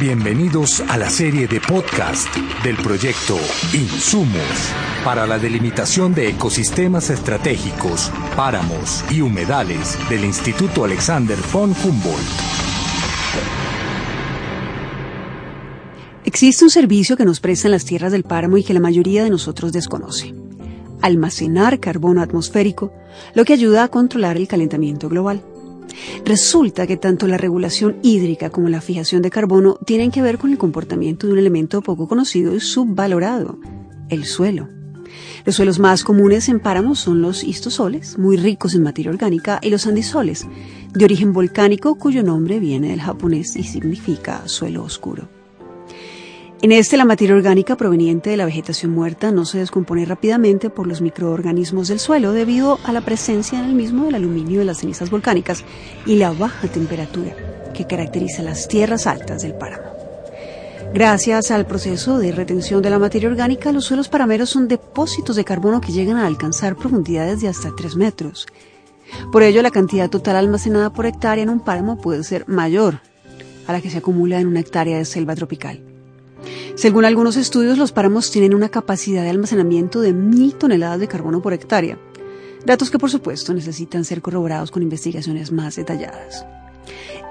Bienvenidos 0.00 0.80
a 0.88 0.98
la 0.98 1.08
serie 1.08 1.46
de 1.46 1.60
podcast 1.60 2.26
del 2.64 2.76
proyecto 2.76 3.36
Insumos 3.72 4.72
para 5.04 5.24
la 5.24 5.38
delimitación 5.38 6.12
de 6.12 6.30
ecosistemas 6.30 7.10
estratégicos, 7.10 8.10
páramos 8.36 9.04
y 9.08 9.20
humedales 9.20 9.96
del 10.10 10.24
Instituto 10.24 10.84
Alexander 10.84 11.38
von 11.52 11.72
Humboldt. 11.84 12.26
Existe 16.24 16.64
un 16.64 16.70
servicio 16.70 17.16
que 17.16 17.24
nos 17.24 17.38
prestan 17.38 17.70
las 17.70 17.84
tierras 17.84 18.10
del 18.10 18.24
páramo 18.24 18.56
y 18.56 18.64
que 18.64 18.74
la 18.74 18.80
mayoría 18.80 19.22
de 19.22 19.30
nosotros 19.30 19.72
desconoce. 19.72 20.34
Almacenar 21.02 21.78
carbono 21.78 22.20
atmosférico, 22.20 22.92
lo 23.34 23.44
que 23.44 23.52
ayuda 23.52 23.84
a 23.84 23.88
controlar 23.88 24.38
el 24.38 24.48
calentamiento 24.48 25.08
global. 25.08 25.44
Resulta 26.24 26.86
que 26.86 26.96
tanto 26.96 27.26
la 27.26 27.36
regulación 27.36 27.96
hídrica 28.02 28.50
como 28.50 28.68
la 28.68 28.80
fijación 28.80 29.22
de 29.22 29.30
carbono 29.30 29.78
tienen 29.84 30.10
que 30.10 30.22
ver 30.22 30.38
con 30.38 30.50
el 30.50 30.58
comportamiento 30.58 31.26
de 31.26 31.32
un 31.34 31.38
elemento 31.38 31.82
poco 31.82 32.08
conocido 32.08 32.54
y 32.54 32.60
subvalorado, 32.60 33.58
el 34.08 34.24
suelo. 34.24 34.68
Los 35.44 35.56
suelos 35.56 35.78
más 35.78 36.04
comunes 36.04 36.48
en 36.48 36.60
páramos 36.60 36.98
son 36.98 37.20
los 37.20 37.44
histosoles, 37.44 38.18
muy 38.18 38.36
ricos 38.36 38.74
en 38.74 38.82
materia 38.82 39.10
orgánica, 39.10 39.60
y 39.62 39.70
los 39.70 39.86
andisoles, 39.86 40.46
de 40.92 41.04
origen 41.04 41.32
volcánico 41.32 41.96
cuyo 41.96 42.22
nombre 42.22 42.60
viene 42.60 42.88
del 42.88 43.00
japonés 43.00 43.54
y 43.56 43.62
significa 43.62 44.48
suelo 44.48 44.82
oscuro. 44.82 45.43
En 46.64 46.72
este, 46.72 46.96
la 46.96 47.04
materia 47.04 47.36
orgánica 47.36 47.76
proveniente 47.76 48.30
de 48.30 48.38
la 48.38 48.46
vegetación 48.46 48.90
muerta 48.90 49.30
no 49.30 49.44
se 49.44 49.58
descompone 49.58 50.06
rápidamente 50.06 50.70
por 50.70 50.86
los 50.86 51.02
microorganismos 51.02 51.88
del 51.88 52.00
suelo 52.00 52.32
debido 52.32 52.78
a 52.84 52.92
la 52.92 53.02
presencia 53.02 53.58
en 53.58 53.66
el 53.66 53.74
mismo 53.74 54.06
del 54.06 54.14
aluminio 54.14 54.60
de 54.60 54.64
las 54.64 54.78
cenizas 54.78 55.10
volcánicas 55.10 55.62
y 56.06 56.16
la 56.16 56.32
baja 56.32 56.66
temperatura 56.68 57.36
que 57.74 57.86
caracteriza 57.86 58.42
las 58.42 58.66
tierras 58.66 59.06
altas 59.06 59.42
del 59.42 59.52
páramo. 59.52 59.90
Gracias 60.94 61.50
al 61.50 61.66
proceso 61.66 62.16
de 62.16 62.32
retención 62.32 62.80
de 62.80 62.88
la 62.88 62.98
materia 62.98 63.28
orgánica, 63.28 63.70
los 63.70 63.84
suelos 63.84 64.08
parameros 64.08 64.48
son 64.48 64.66
depósitos 64.66 65.36
de 65.36 65.44
carbono 65.44 65.82
que 65.82 65.92
llegan 65.92 66.16
a 66.16 66.26
alcanzar 66.26 66.76
profundidades 66.76 67.42
de 67.42 67.48
hasta 67.48 67.76
3 67.76 67.96
metros. 67.96 68.46
Por 69.30 69.42
ello, 69.42 69.60
la 69.60 69.70
cantidad 69.70 70.08
total 70.08 70.36
almacenada 70.36 70.94
por 70.94 71.04
hectárea 71.04 71.42
en 71.42 71.50
un 71.50 71.60
páramo 71.60 71.98
puede 71.98 72.24
ser 72.24 72.48
mayor 72.48 73.00
a 73.66 73.72
la 73.74 73.82
que 73.82 73.90
se 73.90 73.98
acumula 73.98 74.40
en 74.40 74.46
una 74.46 74.60
hectárea 74.60 74.96
de 74.96 75.04
selva 75.04 75.34
tropical. 75.34 75.93
Según 76.76 77.04
algunos 77.04 77.36
estudios, 77.36 77.78
los 77.78 77.92
páramos 77.92 78.32
tienen 78.32 78.52
una 78.52 78.68
capacidad 78.68 79.22
de 79.22 79.30
almacenamiento 79.30 80.00
de 80.00 80.12
mil 80.12 80.54
toneladas 80.54 80.98
de 80.98 81.06
carbono 81.06 81.40
por 81.40 81.52
hectárea, 81.52 81.98
datos 82.66 82.90
que 82.90 82.98
por 82.98 83.10
supuesto 83.10 83.54
necesitan 83.54 84.04
ser 84.04 84.20
corroborados 84.20 84.72
con 84.72 84.82
investigaciones 84.82 85.52
más 85.52 85.76
detalladas. 85.76 86.44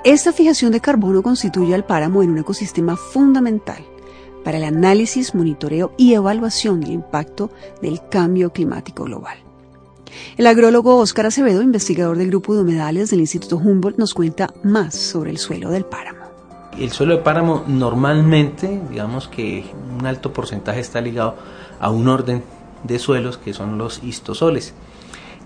Esta 0.05 0.31
fijación 0.31 0.71
de 0.71 0.79
carbono 0.79 1.21
constituye 1.21 1.75
al 1.75 1.85
páramo 1.85 2.23
en 2.23 2.29
un 2.29 2.37
ecosistema 2.37 2.95
fundamental 2.95 3.85
para 4.45 4.57
el 4.57 4.63
análisis, 4.63 5.35
monitoreo 5.35 5.93
y 5.97 6.13
evaluación 6.13 6.79
del 6.79 6.91
impacto 6.91 7.51
del 7.81 7.99
cambio 8.09 8.51
climático 8.51 9.03
global. 9.03 9.37
El 10.37 10.47
agrólogo 10.47 10.97
Óscar 10.97 11.25
Acevedo, 11.25 11.61
investigador 11.61 12.17
del 12.17 12.27
grupo 12.27 12.55
de 12.55 12.61
humedales 12.61 13.09
del 13.09 13.19
Instituto 13.19 13.57
Humboldt, 13.57 13.97
nos 13.97 14.13
cuenta 14.13 14.53
más 14.63 14.95
sobre 14.95 15.31
el 15.31 15.37
suelo 15.37 15.69
del 15.69 15.85
páramo. 15.85 16.22
El 16.79 16.91
suelo 16.91 17.17
de 17.17 17.21
páramo 17.21 17.63
normalmente, 17.67 18.81
digamos 18.89 19.27
que 19.27 19.65
un 19.97 20.05
alto 20.05 20.33
porcentaje 20.33 20.79
está 20.79 21.01
ligado 21.01 21.35
a 21.79 21.89
un 21.89 22.07
orden 22.07 22.43
de 22.83 22.99
suelos 22.99 23.37
que 23.37 23.53
son 23.53 23.77
los 23.77 24.03
histosoles. 24.03 24.73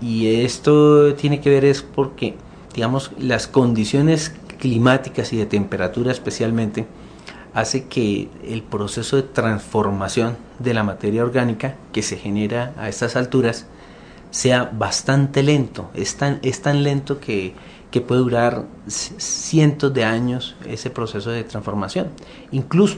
Y 0.00 0.42
esto 0.42 1.14
tiene 1.14 1.40
que 1.40 1.50
ver 1.50 1.64
es 1.64 1.82
porque, 1.82 2.34
digamos, 2.74 3.12
las 3.18 3.46
condiciones 3.46 4.34
climáticas 4.58 5.32
y 5.32 5.36
de 5.36 5.46
temperatura 5.46 6.12
especialmente 6.12 6.86
hace 7.54 7.86
que 7.86 8.28
el 8.44 8.62
proceso 8.62 9.16
de 9.16 9.22
transformación 9.22 10.36
de 10.58 10.74
la 10.74 10.82
materia 10.82 11.22
orgánica 11.22 11.76
que 11.92 12.02
se 12.02 12.16
genera 12.16 12.72
a 12.76 12.88
estas 12.88 13.16
alturas 13.16 13.66
sea 14.30 14.70
bastante 14.72 15.42
lento. 15.42 15.90
Es 15.94 16.16
tan, 16.16 16.38
es 16.42 16.62
tan 16.62 16.82
lento 16.82 17.18
que 17.18 17.54
que 17.90 18.00
puede 18.00 18.20
durar 18.20 18.64
cientos 18.86 19.92
de 19.94 20.04
años 20.04 20.56
ese 20.66 20.90
proceso 20.90 21.30
de 21.30 21.44
transformación. 21.44 22.08
Incluso 22.50 22.96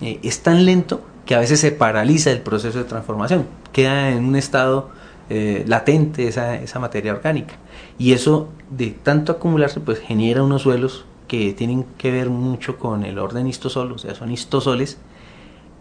eh, 0.00 0.20
es 0.22 0.42
tan 0.42 0.64
lento 0.64 1.02
que 1.24 1.34
a 1.34 1.40
veces 1.40 1.60
se 1.60 1.72
paraliza 1.72 2.30
el 2.30 2.40
proceso 2.40 2.78
de 2.78 2.84
transformación, 2.84 3.46
queda 3.72 4.10
en 4.10 4.24
un 4.24 4.36
estado 4.36 4.90
eh, 5.30 5.64
latente 5.66 6.26
esa, 6.26 6.56
esa, 6.56 6.78
materia 6.78 7.12
orgánica. 7.12 7.54
Y 7.98 8.12
eso 8.12 8.48
de 8.70 8.90
tanto 8.90 9.32
acumularse 9.32 9.80
pues 9.80 9.98
genera 9.98 10.42
unos 10.42 10.62
suelos 10.62 11.04
que 11.26 11.52
tienen 11.52 11.84
que 11.98 12.10
ver 12.10 12.30
mucho 12.30 12.78
con 12.78 13.04
el 13.04 13.18
orden 13.18 13.46
histosol, 13.46 13.92
o 13.92 13.98
sea, 13.98 14.14
son 14.14 14.32
histosoles, 14.32 14.98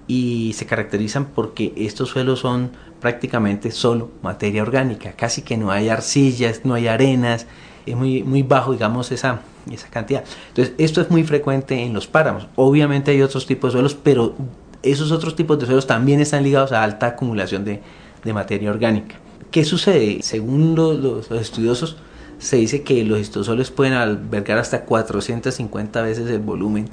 y 0.07 0.53
se 0.53 0.65
caracterizan 0.65 1.25
porque 1.25 1.73
estos 1.75 2.09
suelos 2.09 2.39
son 2.39 2.71
prácticamente 3.01 3.71
solo 3.71 4.09
materia 4.21 4.61
orgánica, 4.61 5.13
casi 5.13 5.41
que 5.41 5.57
no 5.57 5.71
hay 5.71 5.89
arcillas, 5.89 6.61
no 6.63 6.73
hay 6.73 6.87
arenas, 6.87 7.45
es 7.87 7.95
muy, 7.95 8.23
muy 8.23 8.43
bajo, 8.43 8.73
digamos, 8.73 9.11
esa, 9.11 9.41
esa 9.71 9.87
cantidad. 9.89 10.23
Entonces, 10.49 10.73
esto 10.77 11.01
es 11.01 11.09
muy 11.09 11.23
frecuente 11.23 11.81
en 11.81 11.93
los 11.93 12.07
páramos. 12.07 12.47
Obviamente 12.55 13.11
hay 13.11 13.21
otros 13.21 13.45
tipos 13.45 13.71
de 13.71 13.77
suelos, 13.77 13.95
pero 13.95 14.35
esos 14.83 15.11
otros 15.11 15.35
tipos 15.35 15.59
de 15.59 15.65
suelos 15.65 15.87
también 15.87 16.19
están 16.19 16.43
ligados 16.43 16.71
a 16.71 16.83
alta 16.83 17.07
acumulación 17.07 17.65
de, 17.65 17.81
de 18.23 18.33
materia 18.33 18.69
orgánica. 18.69 19.15
¿Qué 19.51 19.63
sucede? 19.63 20.19
Según 20.21 20.75
los, 20.75 21.31
estudiosos, 21.31 21.97
se 22.37 22.57
dice 22.57 22.83
que 22.83 23.03
los 23.03 23.19
histosoles 23.19 23.71
pueden 23.71 23.93
albergar 23.93 24.57
hasta 24.57 24.83
450 24.83 26.01
veces 26.01 26.29
el 26.29 26.39
volumen 26.39 26.89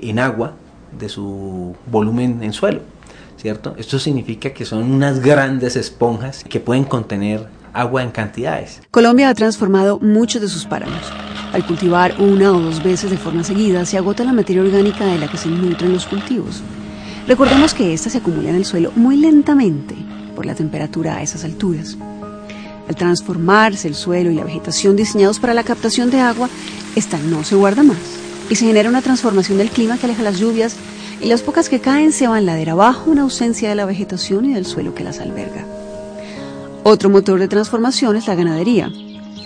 en 0.00 0.18
agua 0.18 0.54
de 0.98 1.08
su 1.08 1.76
volumen 1.86 2.42
en 2.42 2.52
suelo, 2.52 2.80
¿cierto? 3.36 3.74
Esto 3.76 3.98
significa 3.98 4.50
que 4.50 4.64
son 4.64 4.90
unas 4.90 5.20
grandes 5.20 5.76
esponjas 5.76 6.42
que 6.42 6.58
pueden 6.58 6.84
contener 6.84 7.46
agua 7.72 8.02
en 8.02 8.10
cantidades. 8.10 8.82
Colombia 8.90 9.28
ha 9.28 9.34
transformado 9.34 9.98
muchos 10.00 10.40
de 10.40 10.48
sus 10.48 10.64
páramos. 10.64 11.00
Al 11.52 11.66
cultivar 11.66 12.14
una 12.20 12.52
o 12.52 12.60
dos 12.60 12.82
veces 12.82 13.10
de 13.10 13.18
forma 13.18 13.44
seguida, 13.44 13.84
se 13.84 13.98
agota 13.98 14.24
la 14.24 14.32
materia 14.32 14.62
orgánica 14.62 15.04
de 15.06 15.18
la 15.18 15.28
que 15.28 15.36
se 15.36 15.48
nutren 15.48 15.92
los 15.92 16.06
cultivos. 16.06 16.62
Recordemos 17.26 17.74
que 17.74 17.92
ésta 17.92 18.10
se 18.10 18.18
acumula 18.18 18.50
en 18.50 18.56
el 18.56 18.64
suelo 18.64 18.92
muy 18.94 19.16
lentamente 19.16 19.94
por 20.34 20.46
la 20.46 20.54
temperatura 20.54 21.16
a 21.16 21.22
esas 21.22 21.44
alturas. 21.44 21.96
Al 22.88 22.96
transformarse 22.96 23.88
el 23.88 23.94
suelo 23.94 24.30
y 24.30 24.34
la 24.34 24.44
vegetación 24.44 24.96
diseñados 24.96 25.38
para 25.38 25.54
la 25.54 25.64
captación 25.64 26.10
de 26.10 26.20
agua, 26.20 26.48
esta 26.96 27.18
no 27.18 27.44
se 27.44 27.54
guarda 27.54 27.82
más 27.82 27.98
y 28.48 28.56
se 28.56 28.66
genera 28.66 28.88
una 28.88 29.02
transformación 29.02 29.58
del 29.58 29.70
clima 29.70 29.96
que 29.96 30.06
aleja 30.06 30.22
las 30.22 30.40
lluvias 30.40 30.76
y 31.20 31.26
las 31.26 31.42
pocas 31.42 31.68
que 31.68 31.80
caen 31.80 32.12
se 32.12 32.26
van 32.26 32.46
ladera 32.46 32.72
abajo 32.72 33.12
en 33.12 33.20
ausencia 33.20 33.68
de 33.68 33.76
la 33.76 33.86
vegetación 33.86 34.44
y 34.44 34.54
del 34.54 34.66
suelo 34.66 34.94
que 34.94 35.04
las 35.04 35.20
alberga. 35.20 35.64
Otro 36.82 37.10
motor 37.10 37.38
de 37.38 37.46
transformación 37.46 38.16
es 38.16 38.26
la 38.26 38.34
ganadería. 38.34 38.90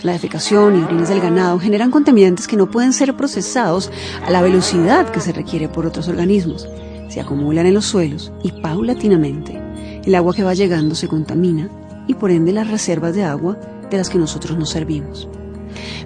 La 0.04 0.12
defecación 0.12 0.78
y 0.78 0.84
orines 0.84 1.08
del 1.08 1.20
ganado 1.20 1.58
generan 1.58 1.90
contaminantes 1.90 2.46
que 2.46 2.56
no 2.56 2.70
pueden 2.70 2.92
ser 2.92 3.16
procesados 3.16 3.90
a 4.24 4.30
la 4.30 4.40
velocidad 4.40 5.10
que 5.10 5.18
se 5.18 5.32
requiere 5.32 5.68
por 5.68 5.84
otros 5.84 6.06
organismos. 6.06 6.68
Se 7.08 7.20
acumulan 7.20 7.66
en 7.66 7.74
los 7.74 7.86
suelos 7.86 8.32
y 8.44 8.52
paulatinamente 8.52 9.60
el 10.04 10.14
agua 10.14 10.32
que 10.32 10.44
va 10.44 10.54
llegando 10.54 10.94
se 10.94 11.08
contamina 11.08 11.68
y 12.06 12.14
por 12.14 12.30
ende 12.30 12.52
las 12.52 12.70
reservas 12.70 13.16
de 13.16 13.24
agua 13.24 13.58
de 13.90 13.96
las 13.96 14.10
que 14.10 14.18
nosotros 14.18 14.56
nos 14.56 14.70
servimos. 14.70 15.28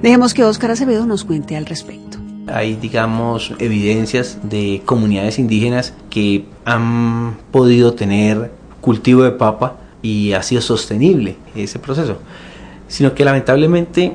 Dejemos 0.00 0.32
que 0.32 0.44
Óscar 0.44 0.70
Acevedo 0.70 1.04
nos 1.04 1.24
cuente 1.24 1.56
al 1.56 1.66
respecto. 1.66 2.16
Hay, 2.46 2.76
digamos, 2.76 3.52
evidencias 3.58 4.38
de 4.44 4.80
comunidades 4.86 5.38
indígenas 5.38 5.92
que 6.08 6.46
han 6.64 7.36
podido 7.50 7.92
tener 7.92 8.50
cultivo 8.80 9.24
de 9.24 9.32
papa 9.32 9.76
y 10.02 10.32
ha 10.32 10.42
sido 10.42 10.60
sostenible 10.60 11.36
ese 11.54 11.78
proceso, 11.78 12.18
sino 12.86 13.14
que 13.14 13.24
lamentablemente, 13.24 14.14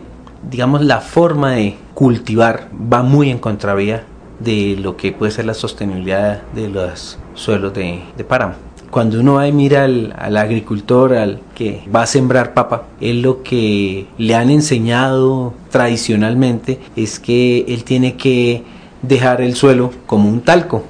digamos, 0.50 0.83
la 0.83 1.01
forma 1.01 1.51
de 1.51 1.75
cultivar 1.94 2.69
va 2.74 3.03
muy 3.03 3.30
en 3.30 3.39
contravía 3.39 4.03
de 4.39 4.77
lo 4.80 4.97
que 4.97 5.12
puede 5.12 5.31
ser 5.31 5.45
la 5.45 5.53
sostenibilidad 5.53 6.41
de 6.53 6.69
los 6.69 7.18
suelos 7.33 7.74
de, 7.74 8.01
páramo. 8.27 8.56
Cuando 8.89 9.19
uno 9.19 9.35
va 9.35 9.47
y 9.47 9.51
mira 9.51 9.85
al, 9.85 10.13
al, 10.18 10.38
agricultor, 10.38 11.13
al 11.13 11.39
que 11.56 11.81
va 11.94 12.03
a 12.03 12.06
sembrar 12.06 12.53
papa, 12.53 12.83
él 13.01 13.21
lo 13.24 13.41
que 13.41 14.06
le 14.19 14.36
han 14.36 14.51
enseñado 14.51 15.53
tradicionalmente 15.71 16.79
es 16.95 17.19
que 17.19 17.65
él 17.68 17.83
tiene 17.83 18.15
que 18.15 18.63
dejar 19.01 19.41
el 19.41 19.56
suelo 19.56 19.91
como 20.06 20.29
un 20.29 20.41
talco. 20.41 20.83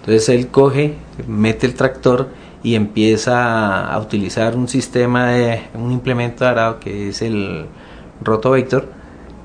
Entonces 0.00 0.28
él 0.30 0.48
coge, 0.48 0.94
mete 1.26 1.66
el 1.66 1.74
tractor 1.74 2.28
y 2.62 2.74
empieza 2.74 3.86
a 3.92 3.98
utilizar 3.98 4.56
un 4.56 4.68
sistema 4.68 5.28
de 5.28 5.62
un 5.74 5.92
implemento 5.92 6.44
de 6.44 6.50
arado 6.50 6.80
que 6.80 7.08
es 7.08 7.22
el 7.22 7.66
rotovector 8.20 8.88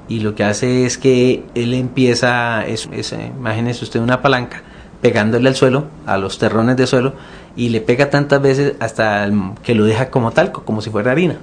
y 0.07 0.19
lo 0.19 0.35
que 0.35 0.43
hace 0.43 0.85
es 0.85 0.97
que 0.97 1.43
él 1.55 1.73
empieza, 1.73 2.65
es, 2.65 2.89
imagínese 3.37 3.83
usted 3.83 3.99
una 3.99 4.21
palanca 4.21 4.61
pegándole 5.01 5.49
al 5.49 5.55
suelo, 5.55 5.85
a 6.05 6.17
los 6.17 6.37
terrones 6.37 6.77
de 6.77 6.87
suelo 6.87 7.13
y 7.55 7.69
le 7.69 7.81
pega 7.81 8.09
tantas 8.09 8.41
veces 8.41 8.75
hasta 8.79 9.29
que 9.63 9.75
lo 9.75 9.85
deja 9.85 10.09
como 10.09 10.31
talco, 10.31 10.63
como 10.63 10.81
si 10.81 10.89
fuera 10.89 11.11
harina. 11.11 11.37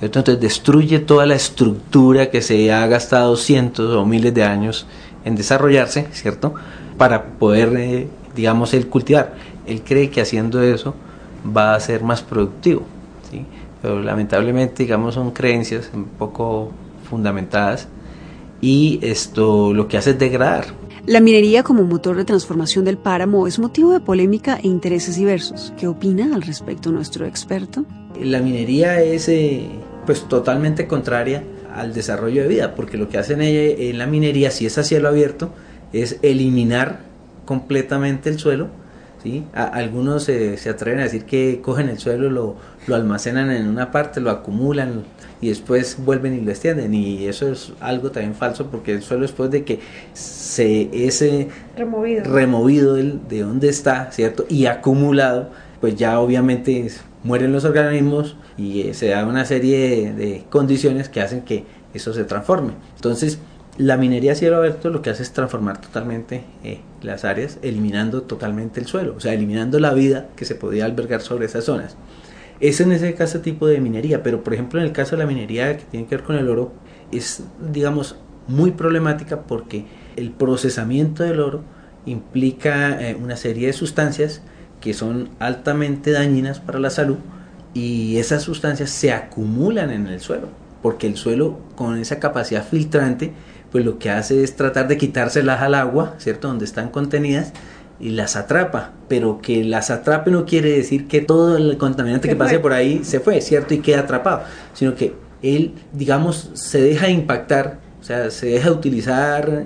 Entonces 0.00 0.40
destruye 0.40 1.00
toda 1.00 1.26
la 1.26 1.34
estructura 1.34 2.30
que 2.30 2.40
se 2.40 2.72
ha 2.72 2.86
gastado 2.86 3.36
cientos 3.36 3.94
o 3.94 4.04
miles 4.04 4.32
de 4.32 4.44
años 4.44 4.86
en 5.24 5.34
desarrollarse, 5.34 6.06
¿cierto? 6.12 6.54
Para 6.96 7.24
poder, 7.24 7.74
eh, 7.76 8.08
digamos, 8.34 8.74
el 8.74 8.86
cultivar. 8.86 9.34
Él 9.68 9.82
cree 9.82 10.10
que 10.10 10.20
haciendo 10.20 10.62
eso 10.62 10.94
va 11.56 11.74
a 11.74 11.80
ser 11.80 12.02
más 12.02 12.22
productivo, 12.22 12.82
¿sí? 13.30 13.44
Pero 13.82 14.02
lamentablemente, 14.02 14.82
digamos, 14.82 15.14
son 15.14 15.30
creencias 15.30 15.90
un 15.94 16.06
poco 16.06 16.72
fundamentadas 17.08 17.88
y 18.60 18.98
esto 19.02 19.72
lo 19.72 19.86
que 19.86 19.98
hace 19.98 20.10
es 20.10 20.18
degradar. 20.18 20.66
La 21.06 21.20
minería 21.20 21.62
como 21.62 21.84
motor 21.84 22.16
de 22.16 22.24
transformación 22.24 22.84
del 22.84 22.98
páramo 22.98 23.46
es 23.46 23.58
motivo 23.58 23.92
de 23.92 24.00
polémica 24.00 24.58
e 24.62 24.66
intereses 24.66 25.16
diversos. 25.16 25.72
¿Qué 25.78 25.86
opina 25.86 26.34
al 26.34 26.42
respecto 26.42 26.90
nuestro 26.90 27.24
experto? 27.24 27.84
La 28.20 28.40
minería 28.40 29.00
es 29.00 29.28
eh, 29.28 29.68
pues 30.04 30.28
totalmente 30.28 30.86
contraria 30.86 31.44
al 31.74 31.94
desarrollo 31.94 32.42
de 32.42 32.48
vida, 32.48 32.74
porque 32.74 32.98
lo 32.98 33.08
que 33.08 33.18
hacen 33.18 33.40
en 33.40 33.96
la 33.96 34.06
minería, 34.06 34.50
si 34.50 34.66
es 34.66 34.76
a 34.76 34.82
cielo 34.82 35.08
abierto, 35.08 35.50
es 35.92 36.18
eliminar 36.22 37.00
completamente 37.44 38.28
el 38.28 38.38
suelo. 38.38 38.68
¿Sí? 39.22 39.44
algunos 39.52 40.24
se, 40.24 40.56
se, 40.56 40.70
atreven 40.70 41.00
a 41.00 41.04
decir 41.04 41.24
que 41.24 41.60
cogen 41.60 41.88
el 41.88 41.98
suelo, 41.98 42.30
lo, 42.30 42.56
lo 42.86 42.94
almacenan 42.94 43.50
en 43.50 43.68
una 43.68 43.90
parte, 43.90 44.20
lo 44.20 44.30
acumulan, 44.30 45.04
y 45.40 45.48
después 45.48 45.96
vuelven 46.04 46.34
y 46.34 46.40
lo 46.40 46.50
extienden 46.50 46.94
y 46.94 47.26
eso 47.26 47.50
es 47.50 47.72
algo 47.80 48.10
también 48.10 48.34
falso 48.34 48.66
porque 48.66 48.92
el 48.92 49.02
suelo 49.02 49.22
después 49.22 49.50
de 49.50 49.64
que 49.64 49.78
se 50.12 50.88
ese 50.92 51.48
removido, 51.76 52.24
removido 52.24 52.94
de 52.94 53.40
donde 53.40 53.68
está, 53.68 54.10
¿cierto? 54.10 54.46
Y 54.48 54.66
acumulado, 54.66 55.50
pues 55.80 55.94
ya 55.94 56.18
obviamente 56.18 56.90
mueren 57.22 57.52
los 57.52 57.64
organismos 57.64 58.36
y 58.56 58.82
eh, 58.82 58.94
se 58.94 59.08
da 59.08 59.24
una 59.26 59.44
serie 59.44 60.12
de, 60.12 60.44
condiciones 60.50 61.08
que 61.08 61.20
hacen 61.20 61.42
que 61.42 61.64
eso 61.94 62.12
se 62.12 62.24
transforme. 62.24 62.72
Entonces, 62.96 63.38
la 63.78 63.96
minería 63.96 64.32
a 64.32 64.34
cielo 64.34 64.56
abierto 64.56 64.90
lo 64.90 65.02
que 65.02 65.10
hace 65.10 65.22
es 65.22 65.32
transformar 65.32 65.80
totalmente 65.80 66.42
eh, 66.64 66.80
las 67.00 67.24
áreas, 67.24 67.58
eliminando 67.62 68.22
totalmente 68.22 68.80
el 68.80 68.86
suelo, 68.86 69.14
o 69.16 69.20
sea, 69.20 69.32
eliminando 69.32 69.78
la 69.78 69.94
vida 69.94 70.28
que 70.34 70.44
se 70.44 70.56
podía 70.56 70.84
albergar 70.84 71.20
sobre 71.20 71.46
esas 71.46 71.64
zonas. 71.64 71.96
Es 72.58 72.80
en 72.80 72.90
ese 72.90 73.14
caso 73.14 73.38
tipo 73.40 73.68
de 73.68 73.80
minería, 73.80 74.24
pero 74.24 74.42
por 74.42 74.52
ejemplo 74.52 74.80
en 74.80 74.86
el 74.86 74.92
caso 74.92 75.14
de 75.14 75.22
la 75.22 75.28
minería 75.28 75.76
que 75.76 75.84
tiene 75.84 76.06
que 76.06 76.16
ver 76.16 76.24
con 76.24 76.36
el 76.36 76.48
oro, 76.48 76.72
es 77.12 77.44
digamos 77.72 78.16
muy 78.48 78.72
problemática 78.72 79.42
porque 79.42 79.86
el 80.16 80.32
procesamiento 80.32 81.22
del 81.22 81.38
oro 81.38 81.62
implica 82.04 83.00
eh, 83.00 83.14
una 83.14 83.36
serie 83.36 83.68
de 83.68 83.72
sustancias 83.72 84.42
que 84.80 84.92
son 84.92 85.28
altamente 85.38 86.10
dañinas 86.10 86.58
para 86.58 86.80
la 86.80 86.90
salud 86.90 87.18
y 87.74 88.16
esas 88.16 88.42
sustancias 88.42 88.90
se 88.90 89.12
acumulan 89.12 89.90
en 89.90 90.08
el 90.08 90.20
suelo, 90.20 90.48
porque 90.82 91.06
el 91.06 91.16
suelo 91.16 91.60
con 91.76 91.96
esa 91.96 92.18
capacidad 92.18 92.66
filtrante 92.66 93.32
pues 93.70 93.84
lo 93.84 93.98
que 93.98 94.10
hace 94.10 94.42
es 94.42 94.56
tratar 94.56 94.88
de 94.88 94.96
quitárselas 94.96 95.60
al 95.60 95.74
agua, 95.74 96.14
¿cierto? 96.18 96.48
Donde 96.48 96.64
están 96.64 96.88
contenidas 96.88 97.52
y 98.00 98.10
las 98.10 98.36
atrapa, 98.36 98.92
pero 99.08 99.40
que 99.40 99.64
las 99.64 99.90
atrape 99.90 100.30
no 100.30 100.46
quiere 100.46 100.70
decir 100.70 101.08
que 101.08 101.20
todo 101.20 101.56
el 101.56 101.76
contaminante 101.78 102.28
que 102.28 102.36
pase 102.36 102.58
por 102.58 102.72
ahí 102.72 103.02
se 103.04 103.20
fue, 103.20 103.40
¿cierto? 103.40 103.74
Y 103.74 103.78
queda 103.78 104.00
atrapado, 104.00 104.42
sino 104.72 104.94
que 104.94 105.14
él, 105.42 105.74
digamos, 105.92 106.50
se 106.54 106.80
deja 106.80 107.08
impactar, 107.08 107.78
o 108.00 108.04
sea, 108.04 108.30
se 108.30 108.46
deja 108.46 108.70
utilizar 108.70 109.64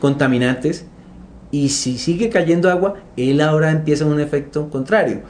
contaminantes 0.00 0.86
y 1.50 1.68
si 1.70 1.98
sigue 1.98 2.30
cayendo 2.30 2.70
agua, 2.70 2.96
él 3.16 3.40
ahora 3.40 3.70
empieza 3.70 4.04
un 4.04 4.20
efecto 4.20 4.68
contrario, 4.70 5.22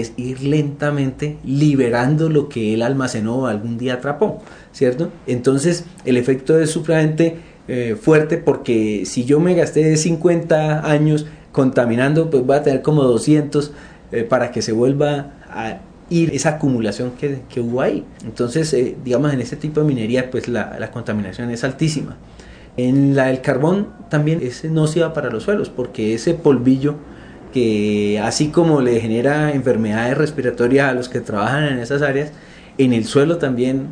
es 0.00 0.12
ir 0.16 0.42
lentamente 0.42 1.38
liberando 1.44 2.28
lo 2.28 2.48
que 2.48 2.74
él 2.74 2.82
almacenó 2.82 3.40
o 3.40 3.46
algún 3.46 3.78
día 3.78 3.94
atrapó, 3.94 4.42
¿cierto? 4.72 5.10
Entonces 5.26 5.84
el 6.04 6.16
efecto 6.16 6.58
es 6.58 6.70
supremamente 6.70 7.38
eh, 7.66 7.96
fuerte 8.00 8.36
porque 8.38 9.04
si 9.06 9.24
yo 9.24 9.40
me 9.40 9.54
gasté 9.54 9.96
50 9.96 10.88
años 10.90 11.26
contaminando, 11.52 12.30
pues 12.30 12.42
va 12.48 12.56
a 12.56 12.62
tener 12.62 12.82
como 12.82 13.04
200 13.04 13.72
eh, 14.12 14.24
para 14.24 14.50
que 14.50 14.60
se 14.60 14.72
vuelva 14.72 15.32
a 15.48 15.78
ir 16.10 16.34
esa 16.34 16.50
acumulación 16.50 17.12
que, 17.12 17.40
que 17.48 17.60
hubo 17.60 17.80
ahí. 17.80 18.04
Entonces, 18.24 18.72
eh, 18.74 18.96
digamos, 19.04 19.32
en 19.32 19.40
este 19.40 19.56
tipo 19.56 19.80
de 19.80 19.86
minería, 19.86 20.30
pues 20.30 20.48
la, 20.48 20.76
la, 20.78 20.90
contaminación 20.90 21.50
es 21.50 21.64
altísima. 21.64 22.16
En 22.76 23.14
la 23.14 23.26
del 23.26 23.40
carbón 23.40 23.88
también 24.10 24.40
es 24.42 24.64
nociva 24.64 25.14
para 25.14 25.30
los 25.30 25.44
suelos, 25.44 25.70
porque 25.70 26.14
ese 26.14 26.34
polvillo 26.34 26.96
que 27.54 28.20
así 28.20 28.48
como 28.48 28.80
le 28.80 29.00
genera 29.00 29.52
enfermedades 29.52 30.18
respiratorias 30.18 30.90
a 30.90 30.92
los 30.92 31.08
que 31.08 31.20
trabajan 31.20 31.62
en 31.66 31.78
esas 31.78 32.02
áreas, 32.02 32.32
en 32.78 32.92
el 32.92 33.04
suelo 33.04 33.38
también 33.38 33.90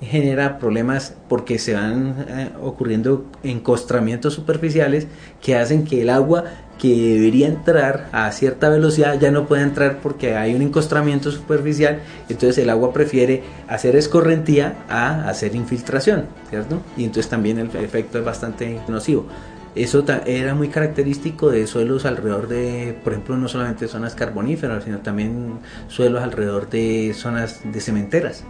genera 0.00 0.58
problemas 0.58 1.14
porque 1.28 1.60
se 1.60 1.74
van 1.74 2.26
eh, 2.28 2.50
ocurriendo 2.60 3.24
encostramientos 3.44 4.34
superficiales 4.34 5.06
que 5.40 5.54
hacen 5.54 5.84
que 5.84 6.02
el 6.02 6.10
agua 6.10 6.44
que 6.76 6.88
debería 6.88 7.46
entrar 7.46 8.08
a 8.10 8.32
cierta 8.32 8.68
velocidad 8.68 9.16
ya 9.20 9.30
no 9.30 9.46
puede 9.46 9.62
entrar 9.62 10.00
porque 10.02 10.34
hay 10.34 10.52
un 10.52 10.62
encostramiento 10.62 11.30
superficial, 11.30 12.00
entonces 12.28 12.58
el 12.58 12.68
agua 12.68 12.92
prefiere 12.92 13.44
hacer 13.68 13.94
escorrentía 13.94 14.74
a 14.88 15.28
hacer 15.28 15.54
infiltración, 15.54 16.24
¿cierto? 16.50 16.82
Y 16.96 17.04
entonces 17.04 17.30
también 17.30 17.60
el 17.60 17.70
efecto 17.76 18.18
es 18.18 18.24
bastante 18.24 18.80
nocivo. 18.88 19.26
Eso 19.74 20.04
era 20.26 20.54
muy 20.54 20.68
característico 20.68 21.50
de 21.50 21.66
suelos 21.66 22.04
alrededor 22.04 22.48
de, 22.48 22.96
por 23.02 23.12
ejemplo, 23.12 23.36
no 23.36 23.48
solamente 23.48 23.88
zonas 23.88 24.14
carboníferas, 24.14 24.84
sino 24.84 24.98
también 24.98 25.58
suelos 25.88 26.22
alrededor 26.22 26.70
de 26.70 27.12
zonas 27.14 27.60
de 27.64 27.80
cementeras 27.80 28.44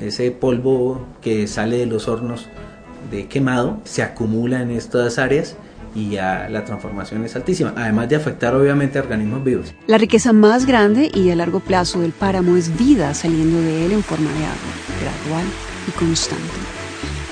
ese 0.00 0.30
polvo 0.30 1.06
que 1.20 1.46
sale 1.46 1.78
de 1.78 1.86
los 1.86 2.08
hornos 2.08 2.46
de 3.10 3.26
quemado 3.26 3.80
se 3.84 4.02
acumula 4.02 4.62
en 4.62 4.70
estas 4.70 5.18
áreas 5.18 5.56
y 5.94 6.10
ya 6.10 6.48
la 6.50 6.64
transformación 6.64 7.24
es 7.24 7.34
altísima, 7.34 7.72
además 7.76 8.08
de 8.08 8.16
afectar 8.16 8.54
obviamente 8.54 8.98
a 8.98 9.02
organismos 9.02 9.42
vivos. 9.42 9.74
La 9.86 9.98
riqueza 9.98 10.32
más 10.32 10.66
grande 10.66 11.10
y 11.12 11.30
a 11.30 11.36
largo 11.36 11.60
plazo 11.60 12.00
del 12.00 12.12
páramo 12.12 12.56
es 12.56 12.76
vida 12.76 13.14
saliendo 13.14 13.60
de 13.60 13.86
él 13.86 13.92
en 13.92 14.02
forma 14.02 14.30
de 14.30 14.44
agua, 14.44 15.24
gradual 15.24 15.46
y 15.88 15.90
constante 15.92 16.77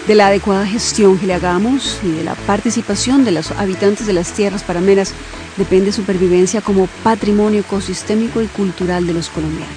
de 0.06 0.14
la 0.14 0.28
adecuada 0.28 0.66
gestión 0.66 1.18
que 1.18 1.26
le 1.26 1.34
hagamos 1.34 2.00
y 2.02 2.12
de 2.12 2.24
la 2.24 2.34
participación 2.34 3.24
de 3.24 3.32
los 3.32 3.50
habitantes 3.52 4.06
de 4.06 4.12
las 4.12 4.32
tierras 4.32 4.62
parameras 4.62 5.12
depende 5.56 5.90
supervivencia 5.90 6.60
como 6.60 6.86
patrimonio 7.02 7.60
ecosistémico 7.60 8.40
y 8.40 8.46
cultural 8.46 9.06
de 9.06 9.14
los 9.14 9.28
colombianos. 9.28 9.74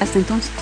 Hasta 0.00 0.18
entonces. 0.18 0.52